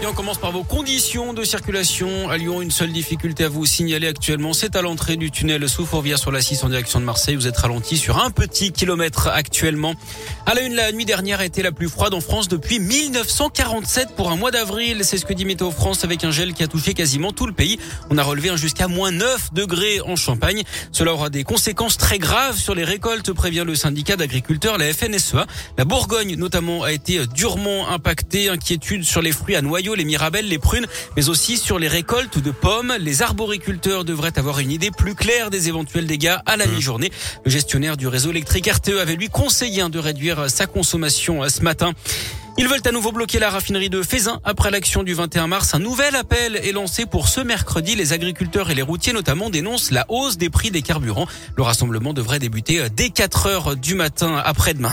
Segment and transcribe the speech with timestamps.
[0.00, 2.30] Et on commence par vos conditions de circulation.
[2.30, 5.84] À Lyon, une seule difficulté à vous signaler actuellement, c'est à l'entrée du tunnel sous
[5.84, 7.34] Fourvière sur la 6 en direction de Marseille.
[7.34, 9.94] Vous êtes ralenti sur un petit kilomètre actuellement.
[10.46, 14.10] À la une, la nuit dernière a été la plus froide en France depuis 1947
[14.14, 15.00] pour un mois d'avril.
[15.02, 17.52] C'est ce que dit Météo France avec un gel qui a touché quasiment tout le
[17.52, 17.80] pays.
[18.08, 20.62] On a relevé jusqu'à moins 9 degrés en Champagne.
[20.92, 25.48] Cela aura des conséquences très graves sur les récoltes, prévient le syndicat d'agriculteurs, la FNSEA.
[25.76, 28.48] La Bourgogne, notamment, a été durement impactée.
[28.48, 32.38] Inquiétude sur les fruits à noyaux les mirabelles, les prunes, mais aussi sur les récoltes
[32.38, 32.94] de pommes.
[32.98, 36.70] Les arboriculteurs devraient avoir une idée plus claire des éventuels dégâts à la mmh.
[36.72, 37.12] mi-journée.
[37.44, 41.62] Le gestionnaire du réseau électrique RTE avait lui conseillé de réduire sa consommation euh, ce
[41.62, 41.92] matin.
[42.56, 45.74] Ils veulent à nouveau bloquer la raffinerie de Fézin après l'action du 21 mars.
[45.74, 47.94] Un nouvel appel est lancé pour ce mercredi.
[47.94, 51.28] Les agriculteurs et les routiers notamment dénoncent la hausse des prix des carburants.
[51.56, 54.92] Le rassemblement devrait débuter euh, dès 4 heures du matin après-demain.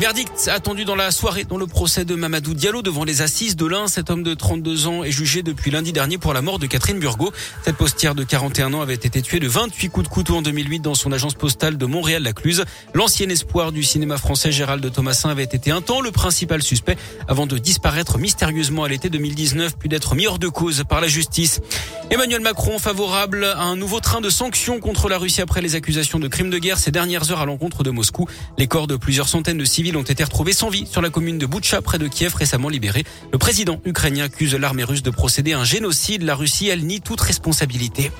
[0.00, 3.64] Verdict attendu dans la soirée dans le procès de Mamadou Diallo devant les assises de
[3.64, 3.86] l'Ain.
[3.86, 6.98] Cet homme de 32 ans est jugé depuis lundi dernier pour la mort de Catherine
[6.98, 7.32] Burgot.
[7.64, 10.80] Cette postière de 41 ans avait été tuée de 28 coups de couteau en 2008
[10.80, 12.64] dans son agence postale de Montréal-la-Cluse.
[12.92, 16.96] L'ancien espoir du cinéma français Gérald Thomasin avait été un temps le principal suspect
[17.28, 21.06] avant de disparaître mystérieusement à l'été 2019 puis d'être mis hors de cause par la
[21.06, 21.60] justice.
[22.10, 26.18] Emmanuel Macron favorable à un nouveau train de sanctions contre la Russie après les accusations
[26.18, 28.28] de crimes de guerre ces dernières heures à l'encontre de Moscou.
[28.58, 31.38] Les corps de plusieurs centaines de civils ont été retrouvés sans vie sur la commune
[31.38, 33.04] de Boutcha, près de Kiev, récemment libéré.
[33.32, 36.22] Le président ukrainien accuse l'armée russe de procéder à un génocide.
[36.22, 38.12] La Russie, elle, nie toute responsabilité.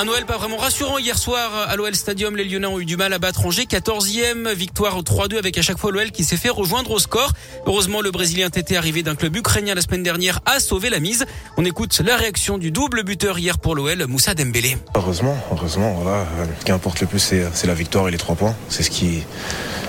[0.00, 2.34] Un Noël pas vraiment rassurant hier soir à l'OL Stadium.
[2.34, 3.64] Les Lyonnais ont eu du mal à battre Angers.
[3.64, 7.32] 14e victoire 3-2 avec à chaque fois l'OL qui s'est fait rejoindre au score.
[7.66, 11.26] Heureusement, le Brésilien TT arrivé d'un club ukrainien la semaine dernière a sauvé la mise.
[11.58, 14.78] On écoute la réaction du double buteur hier pour l'OL, Moussa Dembélé.
[14.94, 16.24] Heureusement, heureusement, voilà.
[16.60, 18.56] Ce qui importe le plus, c'est la victoire et les trois points.
[18.70, 19.22] C'est ce qui,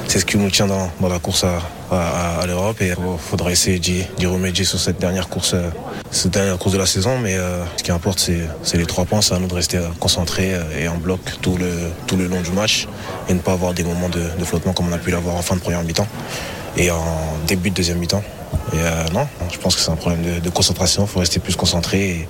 [0.10, 1.62] c'est ce qui nous tient dans, la course à,
[2.48, 5.70] l'Europe et il faudra essayer d'y remédier sur cette dernière course, euh,
[6.12, 7.18] cette dernière course de la saison.
[7.20, 8.20] Mais euh, ce qui importe,
[8.64, 9.22] c'est les trois points.
[9.22, 11.72] C'est à nous de rester concentrés euh, et en bloc tout le,
[12.08, 12.88] tout le long du match
[13.30, 15.56] et ne pas avoir des moments de, flottement comme on a pu l'avoir en fin
[15.56, 16.08] de première mi-temps
[16.78, 18.24] et en début de deuxième mi-temps.
[18.74, 21.04] Et non, je pense que c'est un problème de, concentration.
[21.04, 22.28] Il faut rester plus concentré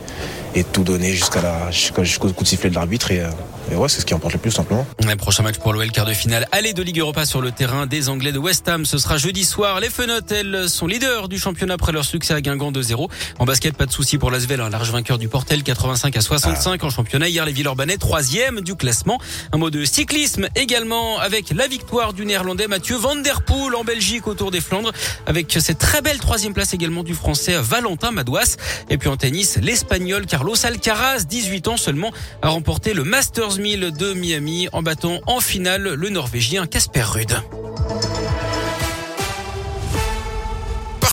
[0.56, 3.12] et, tout donner jusqu'à la, jusqu'au coup de sifflet de l'arbitre.
[3.12, 3.24] Et,
[3.72, 4.86] et ouais, c'est ce qui importe le plus simplement.
[5.00, 7.86] Le prochain match pour l'OL, quart de finale, aller de Ligue Europa sur le terrain
[7.86, 8.86] des Anglais de West Ham.
[8.86, 9.80] Ce sera jeudi soir.
[9.80, 13.10] Les Fenotes, elles, sont leaders du championnat après leur succès à Guingamp 2-0.
[13.40, 16.84] En basket, pas de souci pour l'Asvel, un large vainqueur du Portel, 85 à 65
[16.84, 17.30] en championnat.
[17.30, 19.20] Hier, les Villeurbanais, troisième du classement.
[19.54, 23.84] Un mot de cyclisme également avec la victoire du néerlandais Mathieu Van Der Poel en
[23.84, 24.92] Belgique autour des Flandres
[25.26, 28.58] avec cette très belle troisième place également du français Valentin Madouas.
[28.90, 34.14] Et puis en tennis, l'espagnol Carlos Alcaraz, 18 ans seulement, a remporté le Masters de
[34.14, 37.61] Miami en battant en finale le Norvégien Casper Ruud.